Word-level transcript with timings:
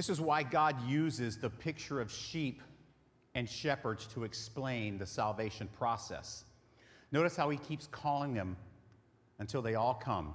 This 0.00 0.08
is 0.08 0.18
why 0.18 0.44
God 0.44 0.88
uses 0.88 1.36
the 1.36 1.50
picture 1.50 2.00
of 2.00 2.10
sheep 2.10 2.62
and 3.34 3.46
shepherds 3.46 4.06
to 4.14 4.24
explain 4.24 4.96
the 4.96 5.04
salvation 5.04 5.68
process. 5.76 6.42
Notice 7.12 7.36
how 7.36 7.50
he 7.50 7.58
keeps 7.58 7.86
calling 7.86 8.32
them 8.32 8.56
until 9.40 9.60
they 9.60 9.74
all 9.74 9.92
come, 9.92 10.34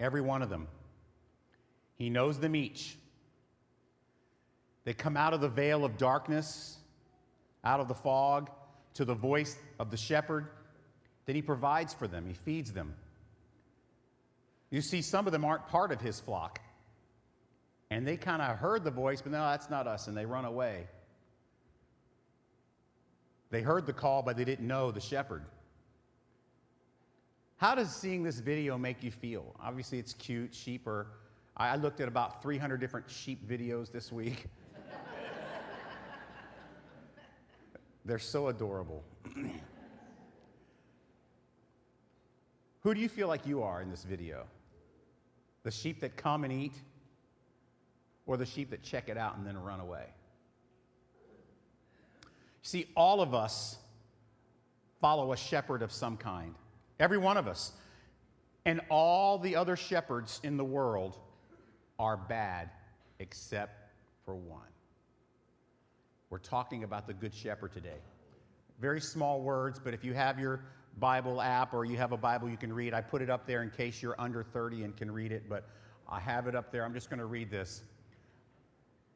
every 0.00 0.20
one 0.20 0.42
of 0.42 0.50
them. 0.50 0.66
He 1.94 2.10
knows 2.10 2.40
them 2.40 2.56
each. 2.56 2.96
They 4.82 4.94
come 4.94 5.16
out 5.16 5.32
of 5.32 5.40
the 5.40 5.48
veil 5.48 5.84
of 5.84 5.96
darkness, 5.96 6.76
out 7.62 7.78
of 7.78 7.86
the 7.86 7.94
fog, 7.94 8.50
to 8.94 9.04
the 9.04 9.14
voice 9.14 9.56
of 9.78 9.92
the 9.92 9.96
shepherd. 9.96 10.48
Then 11.26 11.36
he 11.36 11.42
provides 11.42 11.94
for 11.94 12.08
them, 12.08 12.26
he 12.26 12.34
feeds 12.34 12.72
them. 12.72 12.96
You 14.70 14.80
see, 14.80 15.02
some 15.02 15.26
of 15.28 15.32
them 15.32 15.44
aren't 15.44 15.68
part 15.68 15.92
of 15.92 16.00
his 16.00 16.18
flock. 16.18 16.58
And 17.92 18.08
they 18.08 18.16
kind 18.16 18.40
of 18.40 18.56
heard 18.56 18.84
the 18.84 18.90
voice, 18.90 19.20
but 19.20 19.32
no, 19.32 19.50
that's 19.50 19.68
not 19.68 19.86
us, 19.86 20.06
and 20.08 20.16
they 20.16 20.24
run 20.24 20.46
away. 20.46 20.86
They 23.50 23.60
heard 23.60 23.84
the 23.84 23.92
call, 23.92 24.22
but 24.22 24.34
they 24.34 24.46
didn't 24.46 24.66
know 24.66 24.90
the 24.90 25.00
shepherd. 25.00 25.44
How 27.58 27.74
does 27.74 27.94
seeing 27.94 28.22
this 28.22 28.38
video 28.38 28.78
make 28.78 29.02
you 29.02 29.10
feel? 29.10 29.54
Obviously, 29.60 29.98
it's 29.98 30.14
cute. 30.14 30.54
Sheep 30.54 30.86
are, 30.86 31.08
I 31.54 31.76
looked 31.76 32.00
at 32.00 32.08
about 32.08 32.42
300 32.42 32.80
different 32.80 33.10
sheep 33.10 33.46
videos 33.46 33.92
this 33.92 34.10
week. 34.10 34.46
They're 38.06 38.18
so 38.18 38.48
adorable. 38.48 39.04
Who 42.80 42.94
do 42.94 43.02
you 43.02 43.08
feel 43.10 43.28
like 43.28 43.46
you 43.46 43.62
are 43.62 43.82
in 43.82 43.90
this 43.90 44.04
video? 44.04 44.46
The 45.62 45.70
sheep 45.70 46.00
that 46.00 46.16
come 46.16 46.44
and 46.44 46.52
eat, 46.54 46.72
or 48.26 48.36
the 48.36 48.46
sheep 48.46 48.70
that 48.70 48.82
check 48.82 49.08
it 49.08 49.16
out 49.16 49.36
and 49.36 49.46
then 49.46 49.56
run 49.56 49.80
away? 49.80 50.06
See, 52.62 52.86
all 52.96 53.20
of 53.20 53.34
us 53.34 53.76
follow 55.00 55.32
a 55.32 55.36
shepherd 55.36 55.82
of 55.82 55.90
some 55.90 56.16
kind, 56.16 56.54
every 57.00 57.18
one 57.18 57.36
of 57.36 57.48
us. 57.48 57.72
And 58.64 58.80
all 58.88 59.38
the 59.38 59.56
other 59.56 59.74
shepherds 59.74 60.40
in 60.44 60.56
the 60.56 60.64
world 60.64 61.18
are 61.98 62.16
bad 62.16 62.70
except 63.18 63.90
for 64.24 64.36
one. 64.36 64.60
We're 66.30 66.38
talking 66.38 66.84
about 66.84 67.06
the 67.06 67.12
Good 67.12 67.34
Shepherd 67.34 67.72
today. 67.72 67.98
Very 68.80 69.00
small 69.00 69.42
words, 69.42 69.80
but 69.82 69.92
if 69.92 70.04
you 70.04 70.14
have 70.14 70.38
your 70.38 70.64
Bible 70.98 71.40
app 71.40 71.74
or 71.74 71.84
you 71.84 71.96
have 71.96 72.12
a 72.12 72.16
Bible 72.16 72.48
you 72.48 72.56
can 72.56 72.72
read, 72.72 72.94
I 72.94 73.00
put 73.00 73.20
it 73.20 73.30
up 73.30 73.46
there 73.46 73.62
in 73.62 73.70
case 73.70 74.00
you're 74.00 74.18
under 74.18 74.42
30 74.42 74.84
and 74.84 74.96
can 74.96 75.10
read 75.10 75.32
it, 75.32 75.48
but 75.48 75.68
I 76.08 76.20
have 76.20 76.46
it 76.46 76.54
up 76.54 76.72
there. 76.72 76.84
I'm 76.84 76.94
just 76.94 77.10
going 77.10 77.18
to 77.18 77.26
read 77.26 77.50
this. 77.50 77.82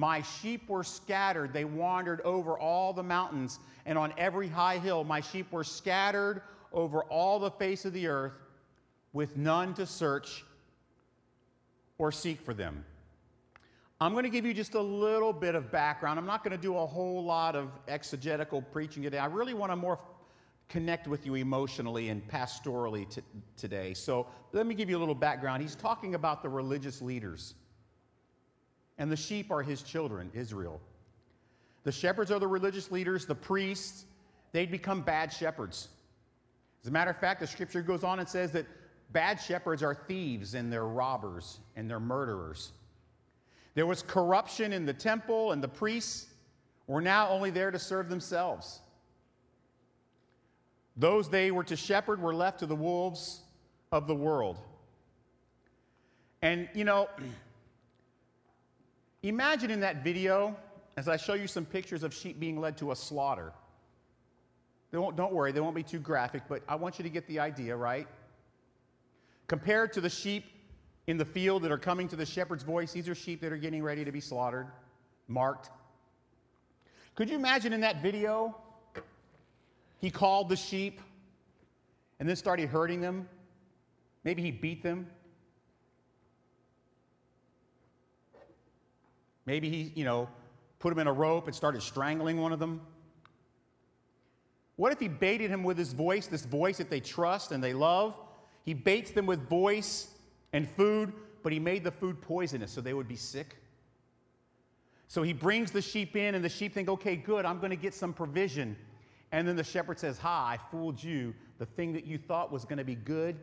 My 0.00 0.22
sheep 0.22 0.66
were 0.70 0.82
scattered. 0.82 1.52
They 1.52 1.66
wandered 1.66 2.22
over 2.22 2.58
all 2.58 2.94
the 2.94 3.02
mountains 3.02 3.58
and 3.84 3.98
on 3.98 4.14
every 4.16 4.48
high 4.48 4.78
hill. 4.78 5.04
My 5.04 5.20
sheep 5.20 5.52
were 5.52 5.62
scattered 5.62 6.40
over 6.72 7.02
all 7.02 7.38
the 7.38 7.50
face 7.50 7.84
of 7.84 7.92
the 7.92 8.06
earth 8.06 8.32
with 9.12 9.36
none 9.36 9.74
to 9.74 9.84
search 9.84 10.42
or 11.98 12.10
seek 12.10 12.40
for 12.40 12.54
them. 12.54 12.82
I'm 14.00 14.12
going 14.12 14.24
to 14.24 14.30
give 14.30 14.46
you 14.46 14.54
just 14.54 14.72
a 14.72 14.80
little 14.80 15.34
bit 15.34 15.54
of 15.54 15.70
background. 15.70 16.18
I'm 16.18 16.24
not 16.24 16.42
going 16.44 16.56
to 16.56 16.62
do 16.62 16.78
a 16.78 16.86
whole 16.86 17.22
lot 17.22 17.54
of 17.54 17.68
exegetical 17.86 18.62
preaching 18.62 19.02
today. 19.02 19.18
I 19.18 19.26
really 19.26 19.52
want 19.52 19.70
to 19.70 19.76
more 19.76 20.00
connect 20.70 21.08
with 21.08 21.26
you 21.26 21.34
emotionally 21.34 22.08
and 22.08 22.26
pastorally 22.26 23.06
t- 23.06 23.20
today. 23.58 23.92
So 23.92 24.28
let 24.52 24.66
me 24.66 24.74
give 24.74 24.88
you 24.88 24.96
a 24.96 25.00
little 25.00 25.14
background. 25.14 25.60
He's 25.60 25.74
talking 25.74 26.14
about 26.14 26.42
the 26.42 26.48
religious 26.48 27.02
leaders 27.02 27.52
and 29.00 29.10
the 29.10 29.16
sheep 29.16 29.50
are 29.50 29.62
his 29.62 29.82
children, 29.82 30.30
Israel. 30.34 30.78
The 31.84 31.90
shepherds 31.90 32.30
are 32.30 32.38
the 32.38 32.46
religious 32.46 32.90
leaders, 32.92 33.24
the 33.24 33.34
priests, 33.34 34.04
they'd 34.52 34.70
become 34.70 35.00
bad 35.00 35.32
shepherds. 35.32 35.88
As 36.82 36.88
a 36.88 36.90
matter 36.92 37.10
of 37.10 37.16
fact, 37.16 37.40
the 37.40 37.46
scripture 37.46 37.80
goes 37.80 38.04
on 38.04 38.20
and 38.20 38.28
says 38.28 38.52
that 38.52 38.66
bad 39.10 39.40
shepherds 39.40 39.82
are 39.82 39.94
thieves 39.94 40.52
and 40.52 40.70
they're 40.70 40.86
robbers 40.86 41.60
and 41.76 41.88
they're 41.88 41.98
murderers. 41.98 42.72
There 43.74 43.86
was 43.86 44.02
corruption 44.02 44.74
in 44.74 44.84
the 44.84 44.92
temple, 44.92 45.52
and 45.52 45.62
the 45.62 45.68
priests 45.68 46.26
were 46.86 47.00
now 47.00 47.28
only 47.30 47.50
there 47.50 47.70
to 47.70 47.78
serve 47.78 48.10
themselves. 48.10 48.80
Those 50.96 51.30
they 51.30 51.50
were 51.50 51.64
to 51.64 51.76
shepherd 51.76 52.20
were 52.20 52.34
left 52.34 52.58
to 52.58 52.66
the 52.66 52.74
wolves 52.74 53.40
of 53.92 54.06
the 54.06 54.14
world. 54.14 54.58
And, 56.42 56.68
you 56.74 56.84
know, 56.84 57.08
Imagine 59.22 59.70
in 59.70 59.80
that 59.80 60.02
video, 60.02 60.56
as 60.96 61.08
I 61.08 61.16
show 61.16 61.34
you 61.34 61.46
some 61.46 61.66
pictures 61.66 62.02
of 62.02 62.14
sheep 62.14 62.40
being 62.40 62.60
led 62.60 62.78
to 62.78 62.90
a 62.92 62.96
slaughter. 62.96 63.52
They 64.90 64.98
won't, 64.98 65.16
don't 65.16 65.32
worry, 65.32 65.52
they 65.52 65.60
won't 65.60 65.76
be 65.76 65.82
too 65.82 65.98
graphic, 65.98 66.42
but 66.48 66.62
I 66.66 66.74
want 66.74 66.98
you 66.98 67.02
to 67.02 67.10
get 67.10 67.26
the 67.26 67.38
idea, 67.38 67.76
right? 67.76 68.08
Compared 69.46 69.92
to 69.92 70.00
the 70.00 70.08
sheep 70.08 70.44
in 71.06 71.16
the 71.16 71.24
field 71.24 71.62
that 71.62 71.70
are 71.70 71.78
coming 71.78 72.08
to 72.08 72.16
the 72.16 72.24
shepherd's 72.24 72.62
voice, 72.62 72.92
these 72.92 73.08
are 73.08 73.14
sheep 73.14 73.40
that 73.42 73.52
are 73.52 73.58
getting 73.58 73.82
ready 73.82 74.04
to 74.04 74.12
be 74.12 74.20
slaughtered, 74.20 74.68
marked. 75.28 75.70
Could 77.14 77.28
you 77.28 77.36
imagine 77.36 77.72
in 77.72 77.82
that 77.82 78.02
video, 78.02 78.56
he 79.98 80.10
called 80.10 80.48
the 80.48 80.56
sheep 80.56 81.00
and 82.18 82.28
then 82.28 82.36
started 82.36 82.68
hurting 82.68 83.00
them? 83.00 83.28
Maybe 84.24 84.42
he 84.42 84.50
beat 84.50 84.82
them. 84.82 85.06
Maybe 89.50 89.68
he, 89.68 89.92
you 89.96 90.04
know, 90.04 90.28
put 90.78 90.92
him 90.92 91.00
in 91.00 91.08
a 91.08 91.12
rope 91.12 91.48
and 91.48 91.56
started 91.56 91.82
strangling 91.82 92.40
one 92.40 92.52
of 92.52 92.60
them. 92.60 92.80
What 94.76 94.92
if 94.92 95.00
he 95.00 95.08
baited 95.08 95.50
him 95.50 95.64
with 95.64 95.76
his 95.76 95.92
voice, 95.92 96.28
this 96.28 96.44
voice 96.44 96.78
that 96.78 96.88
they 96.88 97.00
trust 97.00 97.50
and 97.50 97.60
they 97.60 97.72
love? 97.72 98.14
He 98.64 98.74
baits 98.74 99.10
them 99.10 99.26
with 99.26 99.48
voice 99.48 100.14
and 100.52 100.70
food, 100.70 101.12
but 101.42 101.52
he 101.52 101.58
made 101.58 101.82
the 101.82 101.90
food 101.90 102.20
poisonous 102.20 102.70
so 102.70 102.80
they 102.80 102.94
would 102.94 103.08
be 103.08 103.16
sick. 103.16 103.56
So 105.08 105.20
he 105.24 105.32
brings 105.32 105.72
the 105.72 105.82
sheep 105.82 106.14
in, 106.14 106.36
and 106.36 106.44
the 106.44 106.48
sheep 106.48 106.72
think, 106.72 106.88
okay, 106.88 107.16
good, 107.16 107.44
I'm 107.44 107.58
going 107.58 107.70
to 107.70 107.76
get 107.76 107.92
some 107.92 108.12
provision. 108.12 108.76
And 109.32 109.48
then 109.48 109.56
the 109.56 109.64
shepherd 109.64 109.98
says, 109.98 110.16
Ha, 110.18 110.46
I 110.46 110.58
fooled 110.70 111.02
you. 111.02 111.34
The 111.58 111.66
thing 111.66 111.92
that 111.94 112.06
you 112.06 112.18
thought 112.18 112.52
was 112.52 112.64
going 112.64 112.78
to 112.78 112.84
be 112.84 112.94
good 112.94 113.36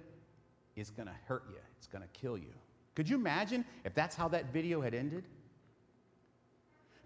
is 0.77 0.89
going 0.89 1.09
to 1.09 1.15
hurt 1.25 1.43
you, 1.49 1.59
it's 1.77 1.87
going 1.87 2.01
to 2.01 2.09
kill 2.17 2.37
you. 2.37 2.53
Could 2.95 3.09
you 3.09 3.17
imagine 3.17 3.65
if 3.83 3.93
that's 3.93 4.15
how 4.15 4.29
that 4.29 4.53
video 4.53 4.79
had 4.79 4.93
ended? 4.93 5.25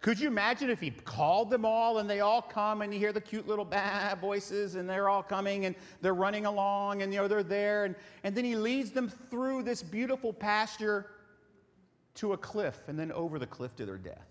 Could 0.01 0.19
you 0.19 0.27
imagine 0.27 0.71
if 0.71 0.79
he 0.79 0.89
called 0.89 1.51
them 1.51 1.63
all 1.63 1.99
and 1.99 2.09
they 2.09 2.21
all 2.21 2.41
come 2.41 2.81
and 2.81 2.91
you 2.91 2.99
hear 2.99 3.13
the 3.13 3.21
cute 3.21 3.47
little 3.47 3.65
bah 3.65 4.15
voices 4.19 4.73
and 4.73 4.89
they're 4.89 5.09
all 5.09 5.21
coming 5.21 5.65
and 5.65 5.75
they're 6.01 6.15
running 6.15 6.47
along 6.47 7.03
and 7.03 7.13
you 7.13 7.19
know 7.19 7.27
they're 7.27 7.43
there 7.43 7.85
and, 7.85 7.95
and 8.23 8.35
then 8.35 8.43
he 8.43 8.55
leads 8.55 8.89
them 8.89 9.09
through 9.29 9.61
this 9.61 9.83
beautiful 9.83 10.33
pasture 10.33 11.11
to 12.15 12.33
a 12.33 12.37
cliff 12.37 12.81
and 12.87 12.97
then 12.97 13.11
over 13.11 13.37
the 13.37 13.45
cliff 13.45 13.75
to 13.75 13.85
their 13.85 13.99
death. 13.99 14.25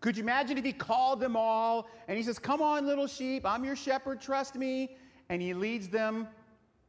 Could 0.00 0.16
you 0.16 0.22
imagine 0.22 0.56
if 0.56 0.64
he 0.64 0.72
called 0.72 1.20
them 1.20 1.36
all 1.36 1.90
and 2.08 2.16
he 2.16 2.22
says, 2.22 2.38
Come 2.38 2.62
on, 2.62 2.86
little 2.86 3.06
sheep, 3.06 3.44
I'm 3.44 3.62
your 3.62 3.76
shepherd, 3.76 4.22
trust 4.22 4.54
me. 4.54 4.96
And 5.28 5.42
he 5.42 5.52
leads 5.52 5.88
them 5.88 6.28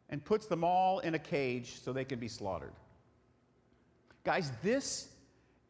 and 0.09 0.23
puts 0.23 0.45
them 0.45 0.63
all 0.63 0.99
in 0.99 1.15
a 1.15 1.19
cage 1.19 1.81
so 1.83 1.91
they 1.91 2.05
can 2.05 2.19
be 2.19 2.27
slaughtered. 2.29 2.73
Guys, 4.23 4.51
this 4.61 5.09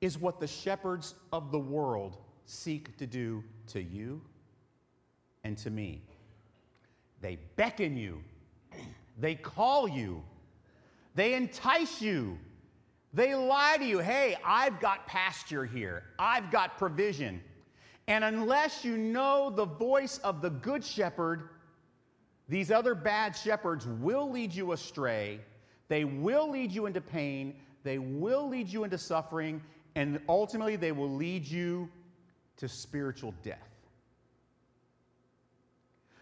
is 0.02 0.18
what 0.18 0.40
the 0.40 0.48
shepherds 0.48 1.16
of 1.32 1.52
the 1.52 1.60
world 1.60 2.18
seek 2.46 2.96
to 2.98 3.06
do 3.08 3.44
to 3.68 3.82
you 3.82 4.22
and 5.44 5.58
to 5.58 5.70
me. 5.70 6.02
They 7.22 7.38
beckon 7.56 7.98
you, 7.98 8.22
they 9.18 9.36
call 9.36 9.88
you, 9.88 10.24
they 11.16 11.34
entice 11.34 12.02
you, 12.02 12.38
they 13.14 13.34
lie 13.34 13.78
to 13.80 13.86
you. 13.86 14.00
Hey, 14.00 14.38
I've 14.46 14.80
got 14.80 15.08
pasture 15.08 15.66
here, 15.66 16.04
I've 16.20 16.52
got 16.52 16.78
provision. 16.78 17.42
And 18.08 18.24
unless 18.24 18.86
you 18.86 18.98
know 18.98 19.50
the 19.50 19.66
voice 19.66 20.20
of 20.20 20.42
the 20.42 20.50
good 20.50 20.86
shepherd, 20.86 21.50
these 22.48 22.72
other 22.72 22.96
bad 22.96 23.36
shepherds 23.36 23.86
will 23.86 24.32
lead 24.32 24.54
you 24.54 24.72
astray. 24.72 25.42
They 25.90 26.06
will 26.06 26.50
lead 26.50 26.72
you 26.72 26.86
into 26.86 27.02
pain. 27.02 27.56
they 27.84 27.98
will 27.98 28.48
lead 28.50 28.68
you 28.68 28.84
into 28.84 28.98
suffering, 28.98 29.62
and 29.98 30.20
ultimately 30.30 30.76
they 30.76 30.92
will 30.92 31.10
lead 31.10 31.44
you 31.44 31.90
to 32.56 32.70
spiritual 32.70 33.34
death. 33.42 33.68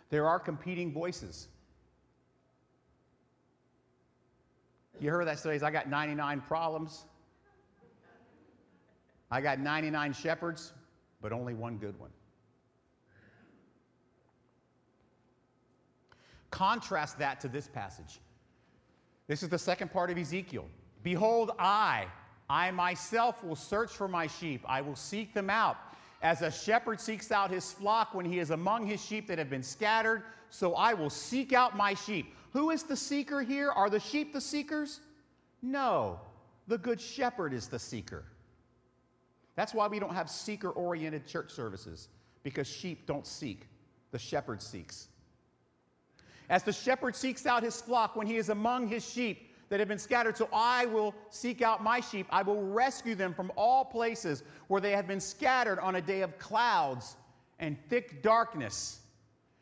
There 0.10 0.25
are 0.25 0.39
competing 0.39 0.94
voices. 0.94 1.50
You 5.01 5.12
heard 5.12 5.27
that 5.27 5.42
phrase, 5.42 5.62
I 5.62 5.72
got 5.72 5.89
99 5.89 6.39
problems. 6.48 7.04
I 9.30 9.42
got 9.42 9.60
99 9.60 10.13
shepherds, 10.13 10.72
but 11.22 11.33
only 11.33 11.54
one 11.54 11.75
good 11.75 12.00
one. 12.00 12.12
Contrast 16.50 17.19
that 17.19 17.42
to 17.42 17.50
this 17.50 17.68
passage. 17.68 18.22
This 19.27 19.44
is 19.44 19.50
the 19.50 19.60
second 19.60 19.92
part 19.92 20.10
of 20.12 20.18
Ezekiel. 20.18 20.66
Behold, 21.04 21.51
I, 21.60 22.06
I 22.50 22.72
myself 22.72 23.44
will 23.44 23.56
search 23.56 23.92
for 23.92 24.08
my 24.08 24.28
sheep. 24.28 24.64
I 24.68 24.82
will 24.82 24.96
seek 24.96 25.34
them 25.34 25.50
out. 25.50 25.78
As 26.22 26.42
a 26.42 26.52
shepherd 26.52 27.00
seeks 27.02 27.32
out 27.32 27.52
his 27.52 27.72
flock 27.72 28.14
when 28.14 28.26
he 28.26 28.40
is 28.40 28.52
among 28.52 28.86
his 28.88 29.04
sheep 29.04 29.28
that 29.28 29.38
have 29.38 29.50
been 29.50 29.64
scattered, 29.64 30.24
so 30.50 30.76
I 30.76 30.94
will 30.94 31.10
seek 31.10 31.54
out 31.54 31.76
my 31.76 31.94
sheep. 31.94 32.34
Who 32.52 32.70
is 32.70 32.84
the 32.84 32.96
seeker 32.96 33.42
here? 33.42 33.72
Are 33.72 33.90
the 33.90 34.00
sheep 34.00 34.34
the 34.34 34.42
seekers? 34.42 35.02
No, 35.62 36.20
the 36.68 36.78
good 36.78 37.02
shepherd 37.02 37.54
is 37.54 37.68
the 37.68 37.80
seeker. 37.80 38.24
That's 39.56 39.74
why 39.74 39.88
we 39.88 40.00
don't 40.00 40.14
have 40.14 40.30
seeker 40.30 40.70
oriented 40.70 41.28
church 41.28 41.52
services, 41.52 42.10
because 42.44 42.68
sheep 42.68 43.06
don't 43.06 43.26
seek, 43.26 43.68
the 44.12 44.20
shepherd 44.20 44.62
seeks. 44.62 45.08
As 46.50 46.64
the 46.64 46.74
shepherd 46.74 47.16
seeks 47.16 47.46
out 47.46 47.64
his 47.64 47.82
flock 47.82 48.16
when 48.16 48.28
he 48.28 48.38
is 48.38 48.50
among 48.50 48.88
his 48.88 49.08
sheep 49.08 49.55
that 49.70 49.80
have 49.80 49.88
been 49.88 49.98
scattered, 49.98 50.38
so 50.38 50.48
I 50.54 50.86
will 50.86 51.14
seek 51.30 51.62
out 51.62 51.84
my 51.84 52.00
sheep. 52.00 52.28
I 52.30 52.42
will 52.44 52.62
rescue 52.62 53.16
them 53.16 53.34
from 53.34 53.52
all 53.56 53.84
places 53.86 54.44
where 54.68 54.82
they 54.82 54.92
have 54.92 55.08
been 55.08 55.20
scattered 55.20 55.80
on 55.80 55.96
a 55.96 56.02
day 56.02 56.22
of 56.22 56.38
clouds 56.38 57.16
and 57.60 57.78
thick 57.90 58.22
darkness. 58.22 59.00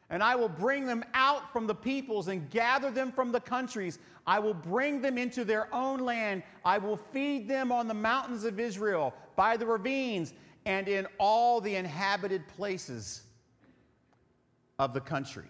And 0.10 0.22
I 0.22 0.36
will 0.36 0.50
bring 0.50 0.86
them 0.86 1.04
out 1.14 1.52
from 1.52 1.66
the 1.66 1.76
peoples 1.76 2.28
and 2.28 2.50
gather 2.50 2.92
them 2.92 3.12
from 3.12 3.32
the 3.32 3.40
countries. 3.40 4.00
I 4.28 4.40
will 4.40 4.54
bring 4.54 5.02
them 5.02 5.18
into 5.18 5.44
their 5.44 5.74
own 5.74 6.00
land. 6.00 6.44
I 6.64 6.78
will 6.78 6.98
feed 6.98 7.48
them 7.48 7.72
on 7.72 7.88
the 7.88 7.94
mountains 7.94 8.44
of 8.44 8.60
Israel, 8.60 9.14
by 9.36 9.58
the 9.58 9.66
ravines, 9.66 10.34
and 10.66 10.88
in 10.88 11.08
all 11.18 11.60
the 11.60 11.76
inhabited 11.76 12.48
places 12.48 13.24
of 14.80 14.94
the 14.94 15.02
country. 15.02 15.48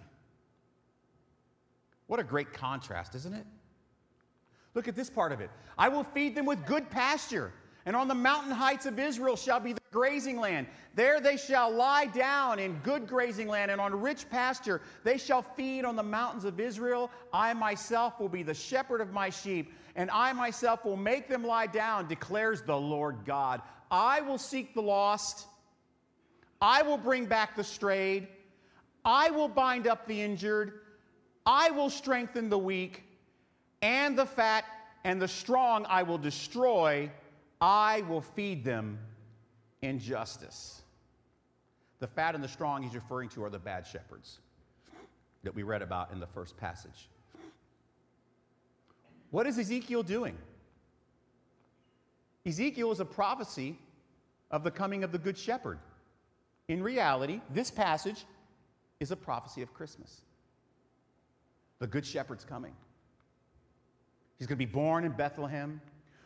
What 2.07 2.19
a 2.19 2.23
great 2.23 2.53
contrast, 2.53 3.15
isn't 3.15 3.33
it? 3.33 3.45
Look 4.75 4.87
at 4.87 4.95
this 4.95 5.09
part 5.09 5.31
of 5.31 5.41
it. 5.41 5.49
I 5.77 5.89
will 5.89 6.03
feed 6.03 6.35
them 6.35 6.45
with 6.45 6.65
good 6.65 6.89
pasture, 6.89 7.51
and 7.85 7.95
on 7.95 8.07
the 8.07 8.15
mountain 8.15 8.51
heights 8.51 8.85
of 8.85 8.97
Israel 8.97 9.35
shall 9.35 9.59
be 9.59 9.73
the 9.73 9.81
grazing 9.91 10.39
land. 10.39 10.67
There 10.95 11.19
they 11.19 11.37
shall 11.37 11.71
lie 11.71 12.05
down 12.05 12.59
in 12.59 12.79
good 12.83 13.07
grazing 13.07 13.47
land, 13.47 13.69
and 13.71 13.79
on 13.79 13.99
rich 14.01 14.29
pasture 14.29 14.81
they 15.03 15.17
shall 15.17 15.41
feed 15.41 15.85
on 15.85 15.95
the 15.95 16.03
mountains 16.03 16.45
of 16.45 16.59
Israel. 16.59 17.11
I 17.31 17.53
myself 17.53 18.19
will 18.19 18.29
be 18.29 18.43
the 18.43 18.53
shepherd 18.53 19.01
of 19.01 19.11
my 19.11 19.29
sheep, 19.29 19.73
and 19.95 20.09
I 20.11 20.33
myself 20.33 20.85
will 20.85 20.97
make 20.97 21.27
them 21.27 21.43
lie 21.43 21.67
down, 21.67 22.07
declares 22.07 22.61
the 22.61 22.77
Lord 22.77 23.17
God. 23.25 23.61
I 23.91 24.21
will 24.21 24.39
seek 24.39 24.73
the 24.73 24.81
lost, 24.81 25.45
I 26.61 26.81
will 26.81 26.97
bring 26.97 27.25
back 27.25 27.55
the 27.55 27.63
strayed, 27.63 28.27
I 29.05 29.29
will 29.29 29.49
bind 29.49 29.87
up 29.87 30.07
the 30.07 30.21
injured. 30.21 30.79
I 31.45 31.71
will 31.71 31.89
strengthen 31.89 32.49
the 32.49 32.57
weak, 32.57 33.02
and 33.83 34.17
the 34.17 34.25
fat 34.25 34.65
and 35.03 35.21
the 35.21 35.27
strong 35.27 35.85
I 35.87 36.01
will 36.01 36.17
destroy. 36.17 37.11
I 37.61 38.01
will 38.03 38.21
feed 38.21 38.63
them 38.63 38.97
in 39.81 39.99
justice. 39.99 40.81
The 41.99 42.07
fat 42.07 42.33
and 42.33 42.43
the 42.43 42.47
strong 42.47 42.81
he's 42.81 42.95
referring 42.95 43.29
to 43.29 43.43
are 43.43 43.49
the 43.49 43.59
bad 43.59 43.85
shepherds 43.85 44.39
that 45.43 45.53
we 45.53 45.63
read 45.63 45.81
about 45.81 46.11
in 46.11 46.19
the 46.19 46.27
first 46.27 46.57
passage. 46.57 47.09
What 49.31 49.45
is 49.45 49.59
Ezekiel 49.59 50.03
doing? 50.03 50.37
Ezekiel 52.45 52.91
is 52.91 52.99
a 52.99 53.05
prophecy 53.05 53.77
of 54.51 54.63
the 54.63 54.71
coming 54.71 55.03
of 55.03 55.11
the 55.11 55.17
Good 55.17 55.37
Shepherd. 55.37 55.79
In 56.67 56.81
reality, 56.81 57.41
this 57.49 57.71
passage 57.71 58.25
is 58.99 59.11
a 59.11 59.15
prophecy 59.15 59.61
of 59.61 59.73
Christmas. 59.73 60.21
The 61.79 61.87
Good 61.87 62.05
Shepherd's 62.05 62.45
coming. 62.45 62.73
He's 64.37 64.47
going 64.47 64.57
to 64.57 64.65
be 64.65 64.71
born 64.71 65.05
in 65.05 65.11
Bethlehem. 65.11 65.81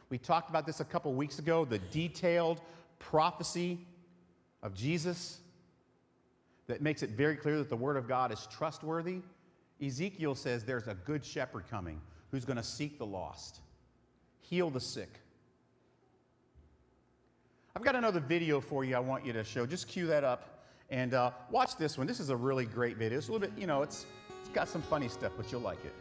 We 0.10 0.18
talked 0.18 0.50
about 0.50 0.66
this 0.66 0.80
a 0.80 0.86
couple 0.86 1.14
weeks 1.14 1.40
ago 1.40 1.66
the 1.66 1.80
detailed 1.80 2.62
prophecy 3.00 3.80
of 4.64 4.74
Jesus 4.74 5.40
that 6.68 6.82
makes 6.82 7.04
it 7.04 7.12
very 7.12 7.36
clear 7.36 7.58
that 7.58 7.70
the 7.70 7.76
Word 7.76 7.98
of 7.98 8.08
God 8.08 8.32
is 8.32 8.48
trustworthy. 8.52 9.22
Ezekiel 9.84 10.36
says 10.36 10.64
there's 10.64 10.88
a 10.88 10.96
good 10.96 11.24
shepherd 11.24 11.66
coming 11.70 12.02
who's 12.32 12.46
going 12.46 12.58
to 12.58 12.64
seek 12.64 12.98
the 12.98 13.06
lost, 13.06 13.60
heal 14.42 14.70
the 14.70 14.80
sick. 14.80 15.20
I've 17.76 17.84
got 17.84 17.96
another 17.96 18.20
video 18.20 18.60
for 18.60 18.84
you 18.84 18.96
I 18.96 19.00
want 19.00 19.26
you 19.26 19.34
to 19.34 19.44
show. 19.44 19.66
Just 19.66 19.88
cue 19.88 20.08
that 20.08 20.24
up 20.24 20.66
and 20.90 21.14
uh, 21.14 21.32
watch 21.52 21.78
this 21.78 21.98
one. 21.98 22.08
This 22.08 22.20
is 22.20 22.30
a 22.30 22.36
really 22.36 22.66
great 22.66 22.98
video. 22.98 23.18
It's 23.18 23.28
a 23.28 23.32
little 23.32 23.48
bit, 23.48 23.58
you 23.58 23.68
know, 23.68 23.84
it's, 23.84 24.06
it's 24.42 24.50
got 24.50 24.68
some 24.68 24.82
funny 24.82 25.08
stuff, 25.08 25.34
but 25.38 25.52
you'll 25.52 25.62
like 25.62 25.84
it. 25.86 25.94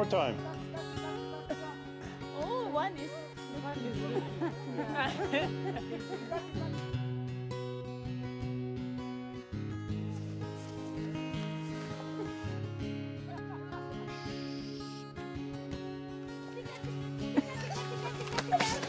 More 0.00 0.08
time. 0.10 0.36
Oh, 2.42 2.68
one 2.72 2.96
is. 2.96 3.10
One 3.60 3.76
is. 3.76 3.98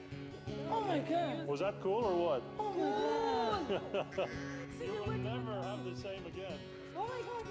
Oh 0.71 0.81
my 0.83 0.99
God. 1.01 1.47
Was 1.47 1.61
that 1.61 1.81
cool 1.83 2.05
or 2.05 2.17
what? 2.17 2.43
Oh 2.59 2.73
my 2.73 3.79
God. 3.79 4.29
you 4.85 5.03
will 5.07 5.19
never 5.19 5.63
have 5.63 5.85
the 5.85 5.97
same 6.01 6.25
again. 6.27 6.59
Oh 6.97 7.09
my 7.09 7.21
God. 7.21 7.45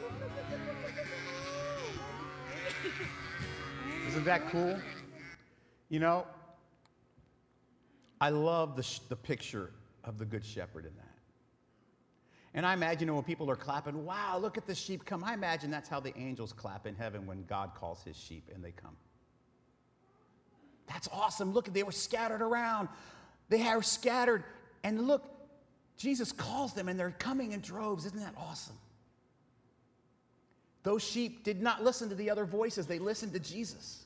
Isn't 4.08 4.26
that 4.26 4.50
cool? 4.50 4.78
You 5.90 6.00
know, 6.00 6.26
I 8.22 8.30
love 8.30 8.76
the, 8.76 8.84
sh- 8.84 9.00
the 9.10 9.16
picture 9.16 9.72
of 10.04 10.18
the 10.18 10.26
Good 10.26 10.46
Shepherd 10.46 10.86
in 10.86 10.96
that. 10.96 11.13
And 12.56 12.66
I 12.66 12.74
imagine 12.74 13.14
when 13.14 13.24
people 13.24 13.50
are 13.50 13.56
clapping, 13.56 14.06
wow, 14.06 14.38
look 14.38 14.58
at 14.58 14.68
the 14.68 14.76
sheep 14.76 15.06
come. 15.06 15.24
I 15.24 15.34
imagine 15.34 15.72
that's 15.72 15.90
how 15.90 16.00
the 16.00 16.16
angels 16.18 16.54
clap 16.54 16.86
in 16.86 16.96
heaven 16.96 17.26
when 17.26 17.46
God 17.46 17.72
calls 17.76 18.04
his 18.04 18.16
sheep 18.16 18.50
and 18.54 18.64
they 18.64 18.72
come. 18.72 18.96
That's 20.88 21.10
awesome. 21.12 21.52
Look, 21.52 21.74
they 21.74 21.82
were 21.84 21.92
scattered 21.92 22.42
around. 22.42 22.90
They 23.50 23.64
are 23.64 23.82
scattered. 23.82 24.44
And 24.84 25.08
look, 25.08 25.24
Jesus 25.98 26.32
calls 26.32 26.74
them 26.74 26.90
and 26.90 27.00
they're 27.00 27.16
coming 27.18 27.54
in 27.54 27.62
droves. 27.62 28.06
Isn't 28.06 28.20
that 28.20 28.36
awesome? 28.38 28.78
Those 30.84 31.02
sheep 31.02 31.44
did 31.44 31.62
not 31.62 31.84
listen 31.84 32.10
to 32.10 32.16
the 32.16 32.30
other 32.30 32.46
voices, 32.46 32.86
they 32.86 33.00
listened 33.00 33.34
to 33.34 33.40
Jesus. 33.40 34.06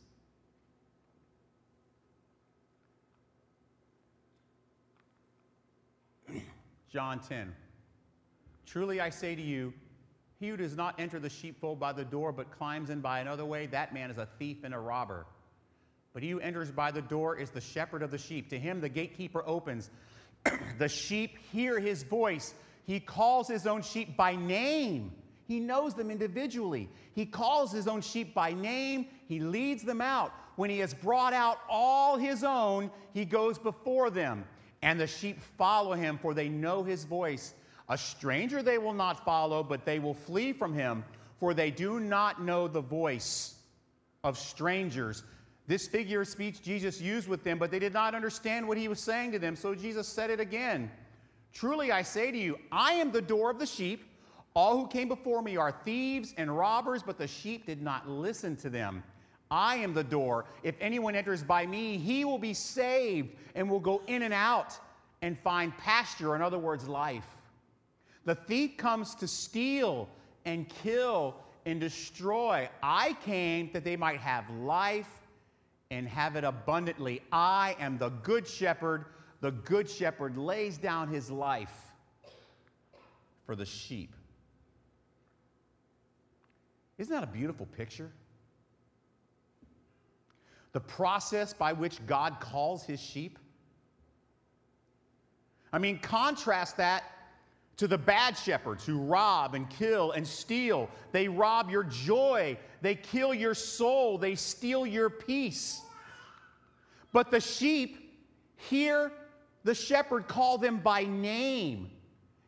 John 6.92 7.20
10. 7.20 7.54
Truly 8.68 9.00
I 9.00 9.10
say 9.10 9.34
to 9.34 9.42
you, 9.42 9.74
he 10.40 10.50
who 10.50 10.58
does 10.58 10.76
not 10.76 11.00
enter 11.00 11.20
the 11.20 11.30
sheepfold 11.30 11.80
by 11.80 11.94
the 11.94 12.04
door, 12.04 12.32
but 12.32 12.52
climbs 12.52 12.90
in 12.90 13.00
by 13.00 13.22
another 13.22 13.46
way, 13.46 13.66
that 13.68 13.94
man 13.94 14.12
is 14.12 14.18
a 14.18 14.28
thief 14.38 14.58
and 14.64 14.74
a 14.74 14.80
robber. 14.80 15.26
But 16.14 16.22
he 16.22 16.30
who 16.30 16.40
enters 16.40 16.70
by 16.70 16.92
the 16.92 17.02
door 17.02 17.38
is 17.38 17.50
the 17.50 17.62
shepherd 17.62 18.04
of 18.04 18.12
the 18.12 18.18
sheep. 18.18 18.50
To 18.50 18.60
him 18.60 18.82
the 18.82 18.90
gatekeeper 18.90 19.42
opens. 19.48 19.90
the 20.78 20.90
sheep 20.90 21.38
hear 21.52 21.80
his 21.80 22.04
voice. 22.04 22.54
He 22.86 23.00
calls 23.00 23.48
his 23.48 23.66
own 23.66 23.82
sheep 23.82 24.18
by 24.18 24.36
name. 24.36 25.14
He 25.48 25.60
knows 25.60 25.94
them 25.94 26.12
individually. 26.12 26.90
He 27.16 27.26
calls 27.26 27.72
his 27.72 27.88
own 27.88 28.02
sheep 28.02 28.34
by 28.34 28.52
name. 28.52 29.08
He 29.28 29.40
leads 29.40 29.84
them 29.84 30.02
out. 30.02 30.34
When 30.58 30.70
he 30.70 30.80
has 30.80 30.94
brought 30.94 31.34
out 31.34 31.60
all 31.70 32.18
his 32.18 32.44
own, 32.44 32.92
he 33.14 33.24
goes 33.24 33.58
before 33.58 34.10
them. 34.10 34.44
And 34.82 35.00
the 35.00 35.08
sheep 35.08 35.40
follow 35.58 35.94
him, 35.94 36.18
for 36.18 36.34
they 36.34 36.50
know 36.50 36.84
his 36.84 37.06
voice. 37.06 37.54
A 37.90 37.98
stranger 37.98 38.62
they 38.62 38.78
will 38.78 38.94
not 38.94 39.24
follow, 39.24 39.64
but 39.64 39.86
they 39.86 40.00
will 40.00 40.14
flee 40.14 40.54
from 40.54 40.74
him, 40.74 41.04
for 41.40 41.54
they 41.54 41.72
do 41.72 42.00
not 42.00 42.42
know 42.42 42.68
the 42.68 42.82
voice 42.82 43.56
of 44.24 44.38
strangers. 44.38 45.24
This 45.68 45.88
figure 45.88 46.22
of 46.22 46.28
speech 46.28 46.62
Jesus 46.62 47.00
used 47.00 47.28
with 47.28 47.44
them, 47.44 47.58
but 47.58 47.72
they 47.72 47.80
did 47.80 47.94
not 47.94 48.16
understand 48.16 48.68
what 48.68 48.78
he 48.78 48.88
was 48.88 49.00
saying 49.00 49.32
to 49.34 49.40
them. 49.40 49.56
So 49.56 49.76
Jesus 49.76 50.08
said 50.08 50.30
it 50.30 50.40
again 50.40 50.92
Truly 51.54 51.92
I 51.92 52.02
say 52.02 52.30
to 52.32 52.38
you, 52.38 52.58
I 52.72 52.94
am 52.94 53.12
the 53.12 53.22
door 53.22 53.50
of 53.50 53.60
the 53.60 53.66
sheep. 53.66 54.04
All 54.54 54.78
who 54.78 54.88
came 54.88 55.08
before 55.08 55.42
me 55.42 55.56
are 55.56 55.72
thieves 55.86 56.34
and 56.38 56.56
robbers, 56.56 57.04
but 57.04 57.18
the 57.18 57.28
sheep 57.28 57.66
did 57.66 57.82
not 57.82 58.10
listen 58.10 58.56
to 58.58 58.70
them. 58.70 59.04
I 59.50 59.78
am 59.78 59.94
the 59.94 60.04
door. 60.04 60.46
If 60.64 60.76
anyone 60.82 61.16
enters 61.16 61.44
by 61.44 61.66
me, 61.66 61.98
he 61.98 62.26
will 62.26 62.40
be 62.40 62.54
saved 62.54 63.36
and 63.56 63.70
will 63.70 63.80
go 63.80 64.02
in 64.08 64.24
and 64.24 64.34
out 64.34 64.78
and 65.22 65.38
find 65.40 65.78
pasture, 65.78 66.36
in 66.36 66.42
other 66.42 66.58
words, 66.58 66.88
life. 66.88 67.37
The 68.28 68.36
thief 68.36 68.76
comes 68.76 69.16
to 69.16 69.28
steal 69.28 70.10
and 70.44 70.68
kill 70.68 71.34
and 71.66 71.80
destroy. 71.80 72.68
I 72.84 73.16
came 73.24 73.70
that 73.72 73.86
they 73.86 73.96
might 73.96 74.20
have 74.20 74.50
life 74.50 75.08
and 75.92 76.06
have 76.10 76.36
it 76.36 76.44
abundantly. 76.44 77.22
I 77.32 77.78
am 77.80 77.98
the 77.98 78.10
good 78.10 78.46
shepherd. 78.46 79.06
The 79.40 79.52
good 79.52 79.90
shepherd 79.90 80.38
lays 80.38 80.78
down 80.78 81.08
his 81.08 81.32
life 81.32 81.72
for 83.46 83.56
the 83.56 83.66
sheep. 83.66 84.14
Isn't 86.98 87.14
that 87.14 87.24
a 87.24 87.32
beautiful 87.32 87.66
picture? 87.78 88.12
The 90.74 90.82
process 90.82 91.54
by 91.54 91.72
which 91.72 92.06
God 92.06 92.42
calls 92.42 92.84
his 92.84 93.00
sheep. 93.00 93.40
I 95.72 95.78
mean, 95.78 96.00
contrast 96.00 96.76
that 96.76 97.04
to 97.78 97.88
the 97.88 97.98
bad 97.98 98.36
shepherds 98.36 98.86
who 98.86 98.98
rob 98.98 99.54
and 99.54 99.70
kill 99.70 100.12
and 100.12 100.28
steal. 100.28 100.90
They 101.12 101.28
rob 101.28 101.70
your 101.70 101.84
joy, 101.84 102.58
they 102.82 102.96
kill 102.96 103.34
your 103.34 103.54
soul, 103.54 104.18
they 104.18 104.36
steal 104.36 104.86
your 104.86 105.10
peace. 105.10 105.82
But 107.14 107.32
the 107.32 107.40
sheep 107.40 108.16
hear 108.56 109.12
the 109.64 109.76
shepherd 109.76 110.28
call 110.28 110.58
them 110.58 110.78
by 110.78 111.04
name. 111.04 111.92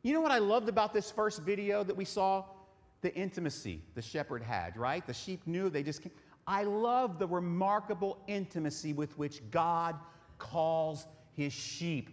You 0.01 0.13
know 0.13 0.21
what 0.21 0.31
I 0.31 0.39
loved 0.39 0.69
about 0.69 0.93
this 0.93 1.12
first 1.12 1.41
video 1.41 1.83
that 1.83 1.95
we 1.95 2.05
saw? 2.05 2.45
The 3.01 3.13
intimacy 3.15 3.81
the 3.95 4.01
shepherd 4.01 4.41
had, 4.43 4.75
right? 4.75 5.05
The 5.05 5.13
sheep 5.13 5.45
knew 5.45 5.69
they 5.69 5.83
just 5.83 6.01
came. 6.01 6.12
I 6.48 6.63
love 6.63 7.19
the 7.19 7.27
remarkable 7.27 8.17
intimacy 8.27 8.93
with 8.93 9.17
which 9.17 9.41
God 9.51 9.95
calls 10.39 11.05
his 11.36 11.53
sheep. 11.53 12.09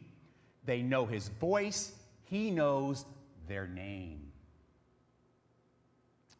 They 0.64 0.82
know 0.82 1.06
his 1.06 1.28
voice, 1.28 1.92
he 2.26 2.50
knows 2.50 3.06
their 3.48 3.66
name. 3.66 4.20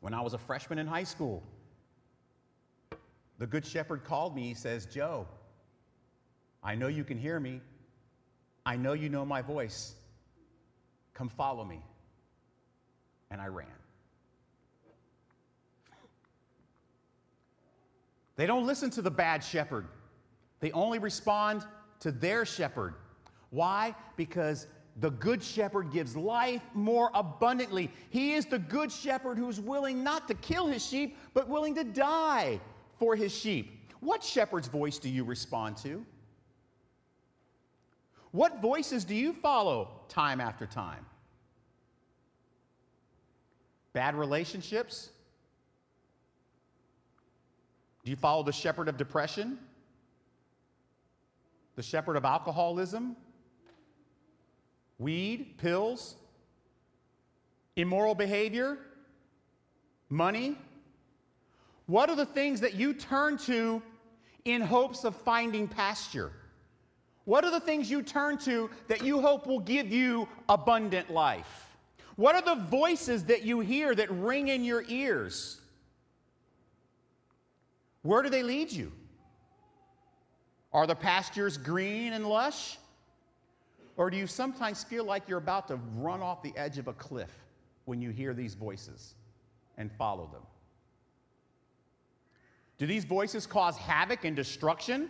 When 0.01 0.15
I 0.15 0.21
was 0.21 0.35
a 0.35 0.39
freshman 0.39 0.79
in 0.79 0.87
high 0.87 1.05
school, 1.05 1.43
the 3.39 3.47
Good 3.47 3.65
Shepherd 3.65 4.05
called 4.05 4.35
me. 4.35 4.49
He 4.49 4.55
says, 4.55 4.87
Joe, 4.87 5.27
I 6.63 6.75
know 6.75 6.89
you 6.89 7.05
can 7.05 7.19
hear 7.19 7.41
me. 7.41 7.61
I 8.65 8.77
know 8.77 8.93
you 8.93 9.09
know 9.09 9.25
my 9.25 9.43
voice. 9.43 9.95
Come 11.15 11.29
follow 11.29 11.65
me. 11.65 11.81
And 13.31 13.41
I 13.41 13.47
ran. 13.47 13.67
They 18.37 18.47
don't 18.47 18.67
listen 18.67 18.91
to 18.91 19.03
the 19.03 19.11
bad 19.11 19.43
shepherd, 19.43 19.87
they 20.61 20.73
only 20.73 20.99
respond 20.99 21.65
to 22.01 22.13
their 22.13 22.45
shepherd. 22.45 22.95
Why? 23.51 23.95
Because 24.17 24.67
the 24.99 25.11
good 25.11 25.43
shepherd 25.43 25.93
gives 25.93 26.17
life 26.17 26.63
more 26.73 27.11
abundantly. 27.15 27.91
He 28.09 28.33
is 28.35 28.47
the 28.47 28.59
good 28.59 28.91
shepherd 28.91 29.37
who's 29.37 29.61
willing 29.61 30.03
not 30.03 30.27
to 30.29 30.35
kill 30.35 30.67
his 30.67 30.85
sheep, 30.85 31.17
but 31.35 31.49
willing 31.49 31.75
to 31.75 31.85
die 31.85 32.59
for 32.99 33.15
his 33.15 33.35
sheep. 33.35 33.93
What 34.01 34.25
shepherd's 34.25 34.69
voice 34.69 34.99
do 34.99 35.11
you 35.11 35.25
respond 35.25 35.77
to? 35.79 36.05
What 38.31 38.61
voices 38.63 39.05
do 39.05 39.15
you 39.15 39.33
follow 39.33 40.01
time 40.09 40.41
after 40.41 40.67
time? 40.67 41.05
Bad 43.93 44.15
relationships? 44.15 45.11
Do 48.05 48.11
you 48.11 48.17
follow 48.17 48.43
the 48.43 48.53
shepherd 48.53 48.89
of 48.89 48.97
depression? 48.97 49.59
The 51.77 51.83
shepherd 51.83 52.17
of 52.17 52.25
alcoholism? 52.25 53.17
Weed, 54.99 55.59
pills, 55.59 56.17
immoral 57.77 58.15
behavior, 58.15 58.79
money? 60.09 60.57
What 61.87 62.09
are 62.11 62.17
the 62.17 62.27
things 62.27 62.61
that 62.61 62.75
you 62.75 62.95
turn 62.95 63.39
to 63.39 63.83
in 64.45 64.61
hopes 64.61 65.05
of 65.05 65.15
finding 65.15 65.69
pasture? 65.69 66.33
What 67.25 67.45
are 67.45 67.51
the 67.51 67.61
things 67.61 67.91
you 67.91 68.03
turn 68.03 68.39
to 68.39 68.71
that 68.89 69.03
you 69.03 69.21
hope 69.21 69.47
will 69.47 69.61
give 69.61 69.93
you 69.93 70.29
abundant 70.49 71.11
life? 71.11 71.77
What 72.15 72.35
are 72.35 72.43
the 72.43 72.63
voices 72.63 73.25
that 73.25 73.43
you 73.43 73.61
hear 73.61 73.95
that 73.95 74.11
ring 74.11 74.49
in 74.49 74.65
your 74.65 74.85
ears? 74.89 75.61
Where 78.03 78.23
do 78.23 78.31
they 78.31 78.43
lead 78.43 78.73
you? 78.73 78.93
Are 80.73 80.87
the 80.87 80.95
pastures 80.95 81.59
green 81.59 82.13
and 82.13 82.27
lush? 82.27 82.79
Or 83.97 84.11
do 84.11 84.17
you 84.17 84.27
sometimes 84.27 84.85
feel 84.85 85.05
like 85.05 85.29
you're 85.29 85.39
about 85.39 85.69
to 85.69 85.77
run 85.97 86.21
off 86.21 86.43
the 86.43 86.53
edge 86.57 86.79
of 86.79 86.89
a 86.89 86.93
cliff 86.93 87.31
when 87.87 88.01
you 88.01 88.11
hear 88.11 88.35
these 88.35 88.55
voices 88.55 89.15
and 89.79 89.91
follow 89.93 90.29
them? 90.33 90.43
Do 92.79 92.87
these 92.87 93.05
voices 93.05 93.47
cause 93.47 93.77
havoc 93.77 94.25
and 94.25 94.37
destruction? 94.37 95.09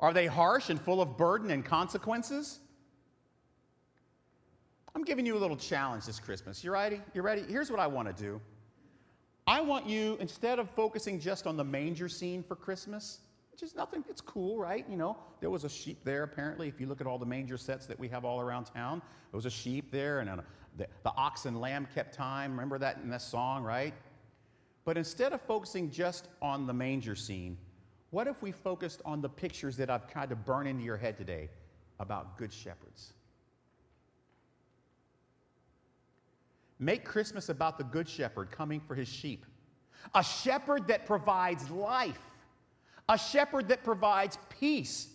Are 0.00 0.14
they 0.14 0.26
harsh 0.26 0.70
and 0.70 0.80
full 0.80 1.02
of 1.02 1.16
burden 1.18 1.50
and 1.50 1.64
consequences? 1.64 2.60
I'm 4.94 5.04
giving 5.04 5.26
you 5.26 5.36
a 5.36 5.38
little 5.38 5.58
challenge 5.58 6.06
this 6.06 6.18
Christmas. 6.18 6.64
You 6.64 6.72
ready? 6.72 7.02
You 7.12 7.20
ready? 7.20 7.42
Here's 7.42 7.70
what 7.70 7.80
I 7.80 7.86
want 7.86 8.14
to 8.14 8.22
do. 8.22 8.40
I 9.46 9.60
want 9.60 9.86
you, 9.86 10.16
instead 10.20 10.58
of 10.58 10.70
focusing 10.70 11.20
just 11.20 11.46
on 11.46 11.56
the 11.56 11.64
manger 11.64 12.08
scene 12.08 12.42
for 12.42 12.56
Christmas, 12.56 13.20
which 13.56 13.62
is 13.62 13.74
nothing, 13.74 14.04
it's 14.06 14.20
cool, 14.20 14.58
right? 14.58 14.84
You 14.86 14.98
know, 14.98 15.16
there 15.40 15.48
was 15.48 15.64
a 15.64 15.68
sheep 15.70 16.04
there, 16.04 16.24
apparently. 16.24 16.68
If 16.68 16.78
you 16.78 16.86
look 16.86 17.00
at 17.00 17.06
all 17.06 17.18
the 17.18 17.24
manger 17.24 17.56
sets 17.56 17.86
that 17.86 17.98
we 17.98 18.06
have 18.08 18.22
all 18.22 18.38
around 18.38 18.64
town, 18.64 19.00
there 19.30 19.38
was 19.38 19.46
a 19.46 19.50
sheep 19.50 19.90
there, 19.90 20.20
and 20.20 20.28
a, 20.28 20.44
the, 20.76 20.86
the 21.04 21.12
ox 21.16 21.46
and 21.46 21.58
lamb 21.58 21.88
kept 21.94 22.14
time. 22.14 22.50
Remember 22.50 22.76
that 22.76 22.98
in 23.02 23.08
that 23.08 23.22
song, 23.22 23.62
right? 23.62 23.94
But 24.84 24.98
instead 24.98 25.32
of 25.32 25.40
focusing 25.40 25.90
just 25.90 26.28
on 26.42 26.66
the 26.66 26.74
manger 26.74 27.16
scene, 27.16 27.56
what 28.10 28.26
if 28.26 28.42
we 28.42 28.52
focused 28.52 29.00
on 29.06 29.22
the 29.22 29.28
pictures 29.30 29.74
that 29.78 29.88
I've 29.88 30.06
tried 30.06 30.28
to 30.28 30.36
burn 30.36 30.66
into 30.66 30.84
your 30.84 30.98
head 30.98 31.16
today 31.16 31.48
about 31.98 32.36
good 32.36 32.52
shepherds? 32.52 33.14
Make 36.78 37.06
Christmas 37.06 37.48
about 37.48 37.78
the 37.78 37.84
good 37.84 38.06
shepherd 38.06 38.50
coming 38.50 38.80
for 38.80 38.94
his 38.94 39.08
sheep. 39.08 39.46
A 40.14 40.22
shepherd 40.22 40.86
that 40.88 41.06
provides 41.06 41.70
life, 41.70 42.20
a 43.08 43.18
shepherd 43.18 43.68
that 43.68 43.84
provides 43.84 44.38
peace. 44.58 45.08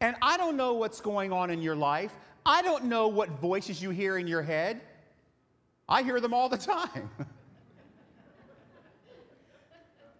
And 0.00 0.16
I 0.20 0.36
don't 0.36 0.56
know 0.56 0.74
what's 0.74 1.00
going 1.00 1.32
on 1.32 1.50
in 1.50 1.62
your 1.62 1.76
life. 1.76 2.12
I 2.44 2.62
don't 2.62 2.84
know 2.84 3.08
what 3.08 3.30
voices 3.40 3.82
you 3.82 3.90
hear 3.90 4.18
in 4.18 4.26
your 4.26 4.42
head. 4.42 4.80
I 5.88 6.02
hear 6.02 6.20
them 6.20 6.34
all 6.34 6.48
the 6.48 6.58
time. 6.58 7.10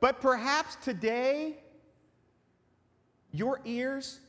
but 0.01 0.21
perhaps 0.21 0.77
today 0.77 1.59
your 3.33 3.61
ears, 3.65 4.21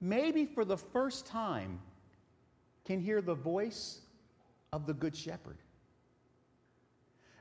maybe 0.00 0.44
for 0.44 0.64
the 0.64 0.76
first 0.76 1.26
time, 1.26 1.80
can 2.84 3.00
hear 3.00 3.20
the 3.20 3.34
voice 3.34 4.00
of 4.72 4.86
the 4.86 4.94
Good 4.94 5.16
Shepherd. 5.16 5.56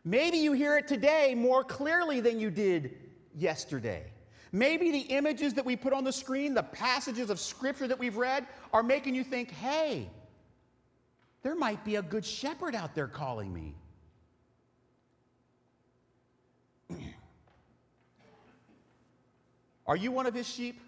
Maybe 0.04 0.38
you 0.38 0.54
hear 0.54 0.78
it 0.78 0.88
today 0.88 1.36
more 1.36 1.64
clearly 1.64 2.22
than 2.22 2.40
you 2.40 2.50
did 2.50 2.96
yesterday. 3.36 4.06
Maybe 4.52 4.92
the 4.92 5.00
images 5.00 5.54
that 5.56 5.66
we 5.66 5.76
put 5.76 5.94
on 5.94 6.04
the 6.04 6.14
screen, 6.14 6.54
the 6.54 6.64
passages 6.64 7.30
of 7.30 7.40
scripture 7.40 7.88
that 7.88 7.98
we've 8.00 8.18
read, 8.18 8.46
are 8.72 8.84
making 8.84 9.16
you 9.16 9.24
think, 9.24 9.52
hey, 9.52 10.10
there 11.44 11.56
might 11.56 11.84
be 11.86 11.96
a 11.98 12.02
good 12.02 12.26
shepherd 12.26 12.74
out 12.76 12.96
there 12.96 13.08
calling 13.08 13.54
me. 13.54 13.76
Are 19.88 19.96
you 19.96 20.12
one 20.12 20.26
of 20.26 20.34
his 20.34 20.48
sheep? 20.48 20.82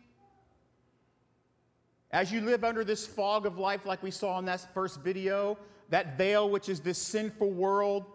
As 2.11 2.31
you 2.31 2.41
live 2.41 2.63
under 2.63 2.83
this 2.83 3.05
fog 3.05 3.45
of 3.45 3.59
life, 3.59 3.85
like 3.85 4.01
we 4.01 4.11
saw 4.11 4.39
in 4.39 4.45
that 4.45 4.73
first 4.73 5.01
video, 5.01 5.57
that 5.89 6.17
veil 6.17 6.49
which 6.49 6.69
is 6.69 6.79
this 6.79 6.97
sinful 6.97 7.51
world, 7.51 8.05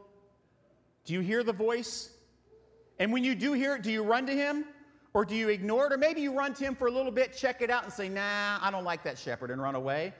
do 1.04 1.12
you 1.12 1.20
hear 1.20 1.42
the 1.42 1.52
voice? 1.52 2.10
And 2.98 3.12
when 3.12 3.22
you 3.24 3.34
do 3.34 3.52
hear 3.52 3.76
it, 3.76 3.82
do 3.82 3.90
you 3.90 4.02
run 4.02 4.26
to 4.26 4.32
him? 4.32 4.64
Or 5.14 5.24
do 5.24 5.34
you 5.34 5.48
ignore 5.50 5.86
it? 5.86 5.92
Or 5.92 5.98
maybe 5.98 6.20
you 6.20 6.32
run 6.32 6.54
to 6.54 6.64
him 6.64 6.74
for 6.74 6.86
a 6.86 6.90
little 6.90 7.12
bit, 7.12 7.36
check 7.36 7.60
it 7.60 7.70
out, 7.70 7.84
and 7.84 7.92
say, 7.92 8.08
nah, 8.08 8.58
I 8.60 8.70
don't 8.70 8.84
like 8.84 9.02
that 9.04 9.18
shepherd, 9.18 9.50
and 9.50 9.60
run 9.60 9.74
away. 9.74 10.14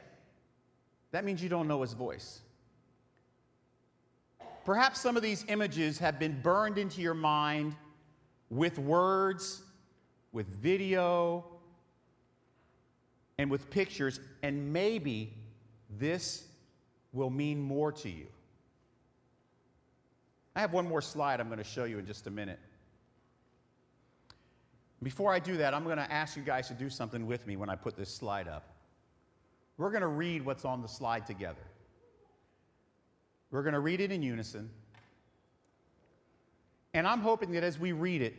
That 1.13 1.25
means 1.25 1.43
you 1.43 1.49
don't 1.49 1.69
know 1.69 1.81
his 1.83 1.93
voice. 1.93 2.41
Perhaps 4.65 5.01
some 5.01 5.17
of 5.17 5.23
these 5.23 5.45
images 5.49 5.99
have 5.99 6.19
been 6.19 6.41
burned 6.41 6.79
into 6.79 7.01
your 7.01 7.15
mind 7.15 7.75
with 8.51 8.79
words, 8.79 9.63
with 10.33 10.47
video, 10.47 11.45
and 13.39 13.51
with 13.51 13.69
pictures, 13.71 14.21
and 14.43 14.73
maybe 14.73 15.35
this 15.99 16.47
will 17.13 17.31
mean 17.31 17.61
more 17.61 17.93
to 17.93 18.09
you. 18.09 18.27
I 20.55 20.61
have 20.61 20.73
one 20.73 20.87
more 20.87 21.03
slide 21.03 21.41
I'm 21.41 21.49
going 21.49 21.59
to 21.59 21.65
show 21.65 21.85
you 21.85 21.99
in 21.99 22.07
just 22.07 22.27
a 22.27 22.31
minute. 22.31 22.59
Before 25.03 25.33
I 25.33 25.41
do 25.41 25.57
that, 25.57 25.75
I'm 25.75 25.85
going 25.85 25.97
to 25.97 26.13
ask 26.13 26.37
you 26.37 26.43
guys 26.43 26.69
to 26.69 26.75
do 26.75 26.89
something 26.89 27.27
with 27.27 27.47
me 27.47 27.57
when 27.57 27.69
I 27.69 27.75
put 27.75 27.97
this 27.97 28.15
slide 28.15 28.47
up. 28.47 28.65
We're 29.77 29.91
going 29.91 30.03
to 30.03 30.07
read 30.07 30.45
what's 30.45 30.65
on 30.65 30.81
the 30.81 30.89
slide 30.89 31.27
together. 31.27 31.65
We're 33.51 33.63
going 33.63 33.75
to 33.75 33.81
read 33.81 34.01
it 34.01 34.13
in 34.13 34.23
unison. 34.23 34.71
And 36.95 37.07
I'm 37.07 37.21
hoping 37.21 37.53
that 37.53 37.65
as 37.65 37.79
we 37.79 37.93
read 37.93 38.23
it, 38.23 38.35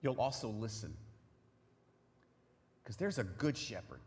you'll 0.00 0.20
also 0.20 0.48
listen. 0.48 0.94
Because 2.82 2.96
there's 2.96 3.18
a 3.18 3.24
good 3.24 3.56
shepherd, 3.56 4.00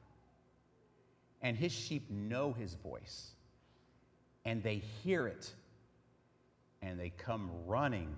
and 1.41 1.55
his 1.55 1.71
sheep 1.71 2.09
know 2.09 2.53
his 2.53 2.73
voice, 2.75 3.29
and 4.45 4.63
they 4.63 4.81
hear 5.03 5.27
it, 5.27 5.53
and 6.81 6.99
they 6.99 7.09
come 7.09 7.49
running, 7.67 8.15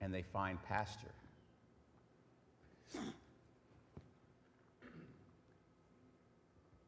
and 0.00 0.14
they 0.14 0.22
find 0.22 0.62
pasture. 0.62 1.12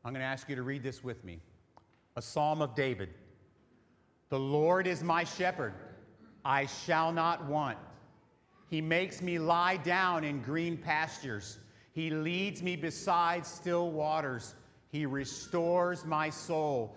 I'm 0.04 0.14
going 0.14 0.20
to 0.20 0.26
ask 0.26 0.48
you 0.48 0.56
to 0.56 0.62
read 0.62 0.82
this 0.82 1.04
with 1.04 1.22
me. 1.24 1.40
A 2.16 2.22
psalm 2.22 2.62
of 2.62 2.74
David. 2.74 3.10
The 4.30 4.38
Lord 4.38 4.86
is 4.86 5.02
my 5.02 5.24
shepherd, 5.24 5.74
I 6.44 6.66
shall 6.66 7.12
not 7.12 7.44
want. 7.46 7.78
He 8.68 8.80
makes 8.80 9.22
me 9.22 9.38
lie 9.38 9.78
down 9.78 10.24
in 10.24 10.40
green 10.42 10.76
pastures. 10.76 11.58
He 11.92 12.10
leads 12.10 12.62
me 12.62 12.76
beside 12.76 13.46
still 13.46 13.90
waters. 13.90 14.54
He 14.90 15.06
restores 15.06 16.04
my 16.04 16.30
soul. 16.30 16.96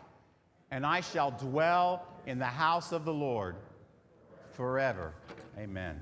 and 0.71 0.85
I 0.85 1.01
shall 1.01 1.31
dwell 1.31 2.07
in 2.25 2.39
the 2.39 2.45
house 2.45 2.91
of 2.91 3.05
the 3.05 3.13
Lord 3.13 3.55
forever. 4.53 5.13
Amen. 5.57 5.99